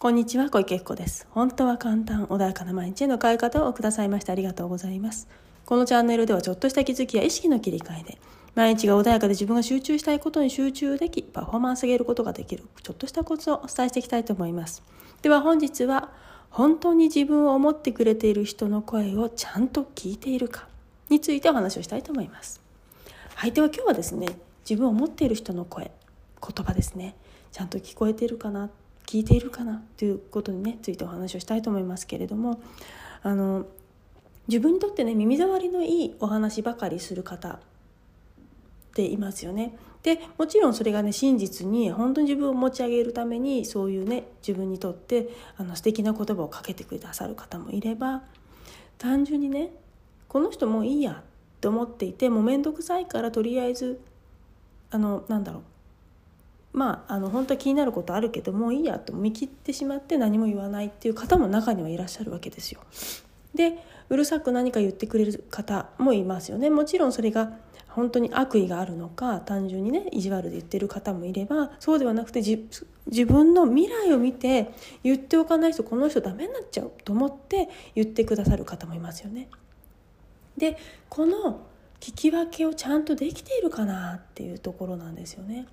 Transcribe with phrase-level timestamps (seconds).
[0.00, 1.26] こんにちは、小池子です。
[1.28, 5.28] 本当は簡単、穏やかな毎日への変え方をくださいましてありがとうございます。
[5.66, 8.18] このチャンネルではちょっとした気づきや意識の切り替えで、
[8.54, 14.82] 毎日が穏やかで自分が集中したいことに集中でき、パフォーマンス上げることができる、ちょっとしたコツをお伝えしていきたいと思います。
[15.20, 16.08] では本日は、
[16.48, 20.66] 本当に自分を思ってくれている人の声をちゃんと聞いているか
[21.10, 22.62] についてお話をしたいと思います。
[23.36, 24.28] 相手は今日はですね、
[24.64, 25.90] 自分を思っている人の声、
[26.40, 27.16] 言葉ですね、
[27.52, 28.70] ちゃんと聞こえているかな
[29.10, 32.60] 聞いているかなということにねついてお話をしたいと思いますけれども
[33.24, 33.66] あの
[34.46, 37.58] 自分にとってね耳障りのいいお話ばかりする方っ
[38.94, 39.76] ていますよね。
[40.04, 48.22] でもちろんそれがね真実に本当に自分を持ち上げるためにそういうね自分にとってあの素敵な言葉をかけてくださる方もいれば
[48.96, 49.72] 単純にね
[50.28, 51.24] この人もういいやっ
[51.60, 54.00] て思っていてもう面倒くさいからとりあえず
[54.90, 55.62] あのなんだろう
[56.72, 62.80] まあ、あの本当は気になることあるけどもういいやと見切ってしまって何も言わないっていう方も中にはいらっしゃるわけですよ。
[63.54, 66.70] でうるさく何か言ってくれる方もいますよね。
[66.70, 67.52] もちろんそれが
[67.88, 74.72] 本当に悪意があるのか単純にね意地悪で言ってる方もいればそうではなくて自分の未来を見て
[75.02, 79.48] 言っておかないとこの人ダメになっちゃうと思って言ってくださる方もいますよね。
[80.56, 80.76] で
[81.08, 81.62] この
[81.98, 85.66] 聞き分けをちゃんとできているかなっていうところなんですよね。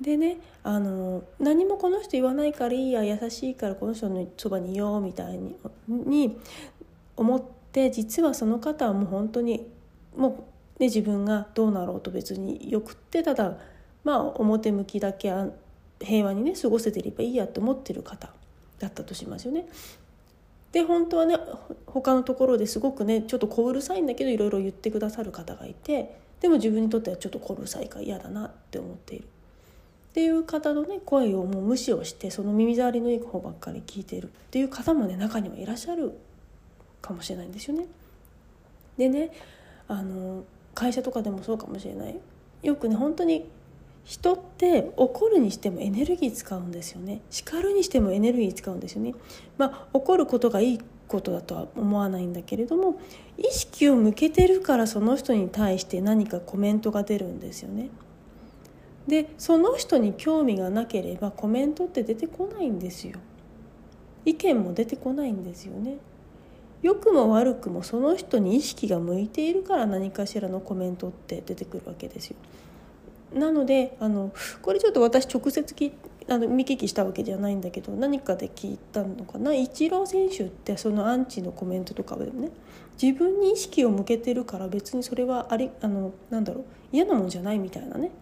[0.00, 5.56] でねあの何もこの人言わないからいいや優しいからこの人のそばにいようみたいに
[5.88, 6.38] に
[7.16, 9.66] 思って実はその方はもう本当に
[10.16, 10.46] も
[10.78, 13.58] う、ね、自分がどうなろうと別によくってただ
[14.02, 15.32] まあ表向きだけ
[16.00, 18.32] 平和にね過ごせていればいいやと思ってる方
[18.78, 19.66] だったとしますよね。
[20.72, 21.36] で本当はね
[21.86, 29.28] 他のところですごくねちょっと小うるさいんだけどいろいろ言ってくださる方がいてでも自分にとってはちょっと小うるさいから嫌だなって思っている。
[30.10, 36.12] っていう方のね声をもう無視をしてその耳障りのいい方ばっかり聞いてるっていう方もね中にはいらっしゃる
[37.00, 37.86] かもしれないんですよね。
[38.98, 39.30] でね
[39.86, 40.44] あの
[40.74, 42.18] 会社とかでもそうかもしれない
[42.62, 43.48] よくね本当に
[44.04, 49.14] 人って怒るにしてもエネルギー使うんですよね叱るにしてもエネルギー使うんですよね。
[49.58, 53.00] まあ怒ることがいいことだとは思わないんだけれども
[53.36, 57.90] 意識を向けてるからその人に対して何かコメントが出るんですよね。
[59.10, 63.18] でその人に興味がなければコメントって出てこないんですよ。
[64.24, 65.98] 意見も出てこないんですよね。
[66.80, 72.36] 良くも悪くもその人に意識が向いているから何かしらのコメントって出てくるわけですよ。
[73.34, 74.32] なのであの
[74.62, 75.92] これちょっと私直接き
[76.28, 79.52] あの見聞きしたわけじゃないんだけど何かで聞いたのかな。
[79.52, 82.50] イチロー選手ってそのアンチのコメントとかでもね
[83.00, 88.12] 自分に意識を向けてるから別にそれはありあのなんだろう嫌なもんじゃないみたいなね。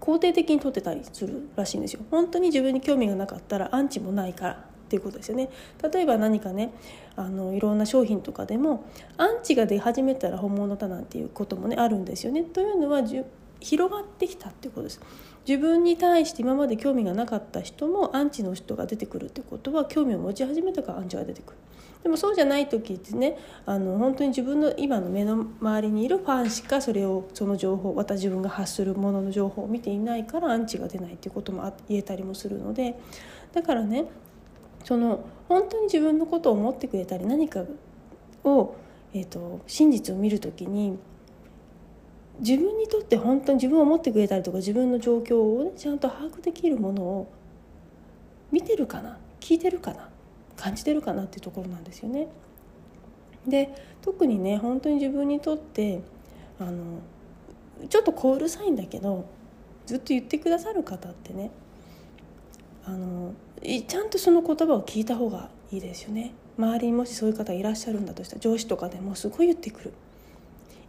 [0.00, 2.00] 肯定的に取ってたりするらしいんですよ。
[2.10, 4.56] 本当に自分に興味がなかったらアンチもないからっ
[4.88, 5.50] ていうことですよね。
[5.92, 6.72] 例えば何かね
[7.16, 8.84] あのいろんな商品とかでも
[9.16, 12.42] アンチが出始めたら本物だなんていうこともねあるんですよね。
[12.42, 13.02] というのは
[13.60, 15.00] 広がってきたっていうことです。
[15.48, 21.58] 自分に対して今まで興味がなかった人もアンチの人が出てくるってことは興味を持ち始めたからアンチが出てくる。
[22.02, 32.98] でもそうじゃない時ってねあの本当に自分の今の目の周りにいるファンしかそれをその情報また自分が発するものの情報を見ていないからアンチが出ないっていうことも言えたりもするので。
[33.54, 34.04] だからね
[34.84, 37.64] その本当に自分のことを思ってくれたり何か
[38.44, 38.76] を、
[39.14, 40.98] えーと、真実を見る時に
[42.40, 47.32] 自分にとって本当に自分を思ってくれたりとか自分の状況を、ね、ちゃんと把握できるものを
[48.52, 49.18] 見てるかな？
[49.40, 50.08] 聞いてるかな？
[50.56, 52.28] 感じてるかなっていうところなんですよね。
[53.46, 56.00] で特にね本当に自分にとって
[56.58, 57.00] あの
[57.88, 59.24] ちょっと小うるさいんだけど
[59.86, 61.50] ずっと言ってくださる方ってね
[62.84, 66.32] あのちゃんとその言葉を聞いた方がいいですよね。
[66.58, 69.92] 周りにもしそういう方いらっしゃるんだとしたら上司とかでもすごい言ってくる。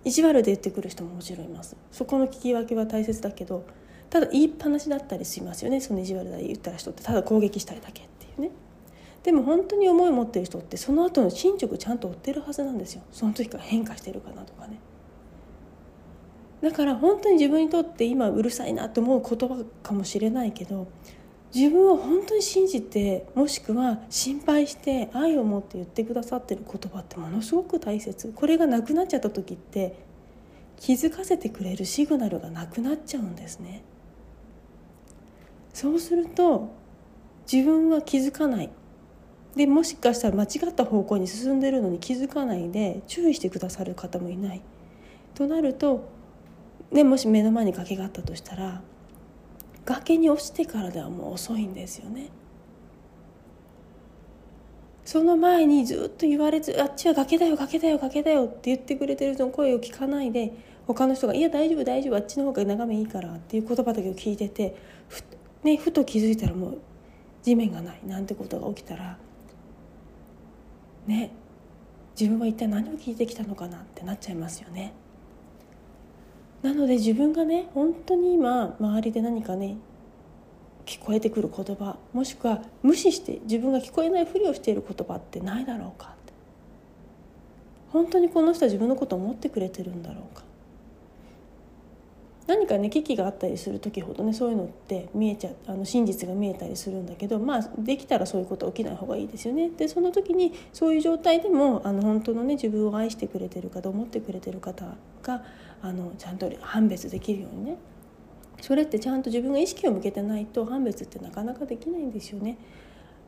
[0.03, 1.75] 意地悪で言ってくる人ももちろんいます。
[1.91, 3.65] そこの聞き分けは大切だけど
[4.09, 5.81] ただ言いっぱなしだったりしますよね。
[5.81, 8.51] その意地悪で言った人ってただ攻撃したいだけっていうね。
[9.23, 13.01] でも本当に思い持ってる人ってその後の進捗ちゃんと追ってるはずなんですよ。
[13.11, 14.79] その時から変化してるかなとかね。
[16.61, 20.87] だから本当に自分にとって今うるさいなと思う言葉かもしれないけど
[21.53, 28.31] 自分を本当に信じてもしくは心配して愛を持って言ってくださってる言葉ってものすごく大切。
[28.35, 29.95] これがなくなっちゃった時って
[30.77, 33.83] 気づかせてくれるシグナルがなくなっちゃうんですね。
[35.73, 36.69] そうすると
[37.51, 38.69] 自分は気づかない。
[39.55, 44.61] でもしかしたら間違った方向に進んでるのに気づかないで注意してくださる方もいない。
[45.33, 46.07] となると、
[46.91, 48.81] ね、もし目の前に崖があったとしたら
[49.85, 52.29] 崖に落ちてからではもう遅いんですよね
[55.05, 60.53] その前にずっと言われず「あっちは崖だよ崖だよ崖だよ」って言ってくれてる人の声を聞かないで
[60.85, 64.75] 他の人が「いや大丈夫大丈夫あっちの方が眺めいいから」っていう言葉だけを聞いてて
[65.07, 65.23] ふ,、
[65.63, 66.77] ね、ふと気づいたらもう
[67.41, 69.17] 地面がないなんてことが起きたら
[71.07, 71.31] ね
[72.19, 74.93] 自分は一体何を聞いてきたのかなってなっちゃいますよね。
[76.61, 79.77] なので自分がね本当に今周りで何かね
[80.85, 86.19] 聞こえてくる言葉もしくは無視して自分が聞こえないふりをしている言葉ってないだろうか
[87.91, 90.43] 本当にこの人は自分のことを思ってくれてるんだろうか
[92.47, 99.69] 何かね危機があったりする時ほどねそういうのって見えちゃあの真実が見えたりするんだけどまあできたらそういうこと起きない方がいいですよね。
[99.69, 105.43] でその時にそういう状態でもあの本当のね自分を愛してくれてる方思ってくれてる方が
[105.81, 107.77] あのちゃんと判別できるようにね
[108.61, 112.57] それってちゃんと自分が意識を向けてないと判別ってなかなかできないんですよね。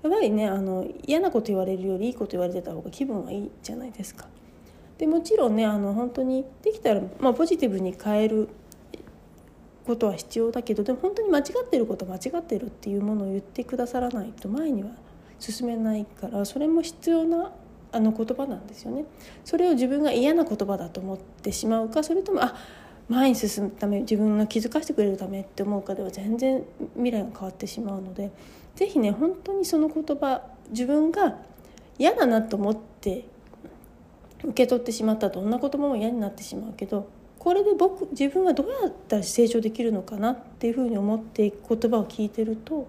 [0.03, 4.27] やっぱりねあの嫌なこと言われるよりいいこと言われてた方が気分はいいじゃないですか。
[4.97, 8.49] でもちろんねあの本当にできたら、まあ、ポジティブに変える
[9.85, 14.91] ことは必要だけどでも本当に間違ってること間違ってるっていうものを言ってくださらないと前には
[15.39, 17.51] 進めないからそれも必要な
[17.91, 19.05] あの言葉なんですよね。
[19.43, 22.55] それを自分が嫌な言葉だと思ってしまうかそれともあ
[23.09, 26.63] 前に進むため自分が気づかせてくれるためって思うかでは全然
[26.95, 28.31] 未来が変わってしまうので
[28.75, 31.35] 是非ね本当にその言葉自分が
[31.97, 33.25] 嫌だなと思って
[34.43, 42.87] 受け取ってしまったどんな言葉も嫌になってしまうけどこれで僕自分はどうやったら成長できるのかなっていうふうに思っていく言葉を聞いてると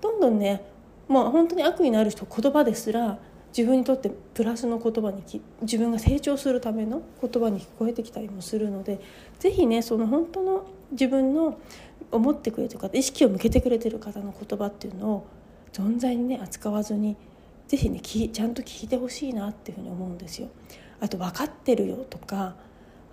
[0.00, 0.62] どんどんね
[1.08, 3.18] もう本当に悪意のある人言葉ですら
[3.56, 5.22] 自分にとってプラスの言葉に
[5.62, 9.00] 自分が成長するための言葉に聞こえてきたりもするので
[9.38, 11.58] 是非ねその本当の自分の
[12.12, 15.26] 思ってくれてる方意識を向けてくれてる方の言葉っていうのを
[15.72, 17.16] 存在にね扱わずに
[17.68, 20.48] 是非ねちゃんと聞いてほしいなっていうふうに思うんですよ。
[21.00, 22.54] あと分かってるよとか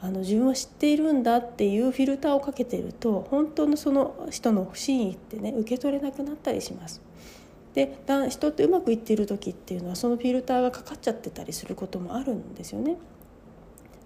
[0.01, 7.01] あの自分は知っているんだっていうフィルターをかけてると本当のその人の真意ってね受け取れなくなったりします。
[7.74, 7.98] で
[8.30, 12.98] 人ってうまくいっている時っていうのはそのフィルターがかかっちゃってたりすることもあるんですよね。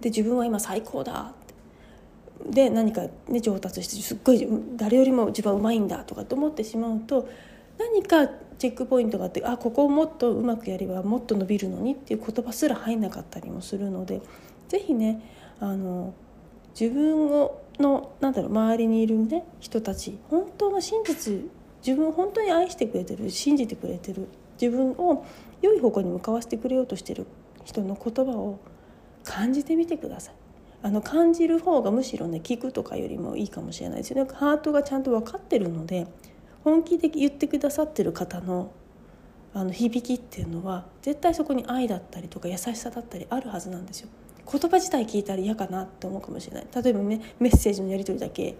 [0.01, 1.33] で自分は今最高だ
[2.45, 7.27] で何か、ね、上達してすっごい誰よりも自分はうまいんだとかと思ってしまうと
[7.79, 8.27] 何か
[8.59, 14.21] チェックポイントがあってあここをもっとうまくやればもっと伸びるのにっていう言葉すら入んなかったりもするので
[14.69, 15.21] 是非ね
[15.59, 16.13] あの
[16.79, 21.49] 自分をのなんだろう周りにいる、ね、人たち本当の真実
[21.87, 24.27] 自分を本当に愛してくれてる信じてくれてる
[24.61, 25.25] 自分を
[25.61, 27.25] 良い方向に向かわせてくれようとしてる
[27.63, 28.59] 人の言葉を
[29.23, 30.33] 感じてみてください。
[30.83, 34.29] あの感じる方がむしろね聞くとかよりもいいかもしれないですよね。
[34.33, 36.07] ハートがちゃんと分かってるので
[36.65, 38.71] 本気で言ってくださってる方の
[39.53, 44.09] あの響きっていうのは絶対そこに愛だったりとか優しさだったりあるはずなんですよ。
[44.49, 48.55] 言葉自体聞いたら嫌かなって思うかもしれない例えばねメッセージのやり取りだけ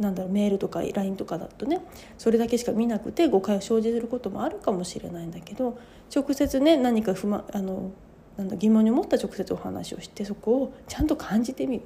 [0.00, 1.82] なんだろうメールとか LINE とかだとね
[2.18, 5.78] それだけしか見なくて誤解を生じることもあるかもしれないんだけど
[6.14, 7.92] 直接ね何か不満あの
[8.36, 11.82] なんだ疑問に思った直接お話をしてそこをちゃんと感じてみる。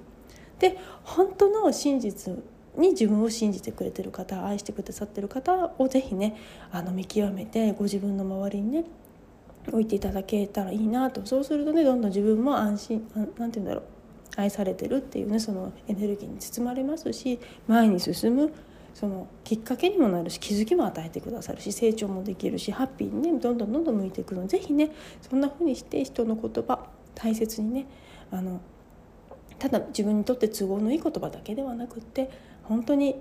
[0.61, 2.32] で本当の真実
[2.77, 6.36] に自分を信じてくれてる方愛してくださってる方を是非ね
[6.70, 8.84] あの見極めてご自分の周りにね
[9.69, 13.94] 置いていただけたらいいなとそうするとねどんどん自分も安心なんて言うんだろう
[14.36, 18.52] 愛されてるっていうねそのエネルギーに包まれますし前に進む
[18.94, 27.86] そのきっかけにもなるし気づきも与えてくださるし成長もできるしハッピーにねどんどんどんどん向いていくので是非ねそんな風にして人の言葉大切にね
[28.31, 28.60] あの
[29.58, 32.31] ただ自分にとって都合のいい言葉だけではなくって
[32.62, 33.16] 本当に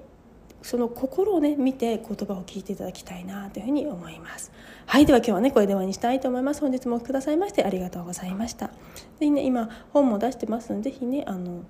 [0.63, 4.51] その心をね見て言葉を聞いていただきたいなというふうに思います。
[4.85, 6.61] はいでは今日はねこれで終わりにしたいと思います。
[6.61, 8.67] 本日もお聞きくださいましてありがとうございました。
[8.67, 8.73] ぜ
[9.19, 11.63] ひね今本も出してますのでぜひねあの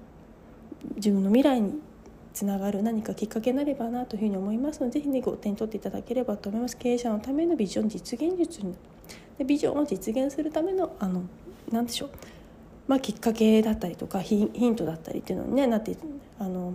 [0.95, 1.79] 自分の未来に
[2.33, 6.77] つながる何かきっかけになればなというふうに思いますのでぜひねご手に取っていただければと思います。
[6.77, 8.62] 経営者のためのビジョン実現術
[9.39, 11.23] でビジョンを実現するためのあの
[11.71, 12.09] 何でしょう。
[12.85, 15.95] まあ、きっかけだったりとかヒントだったりっていうのに、ね、なって
[16.38, 16.73] あの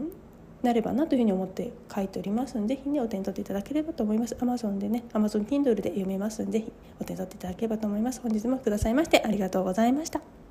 [0.62, 4.34] なればなというふうに思って書いておりますのでぜひねお手に取っていただければと思います。
[4.36, 8.20] Amazon でね Amazon Kindle で読めますのでぜひお手に取っていただければと思います。
[8.20, 10.47] 本日もくださいましてありがとうございました。